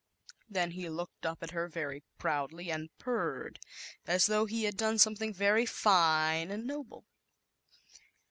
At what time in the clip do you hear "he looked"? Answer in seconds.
0.71-1.27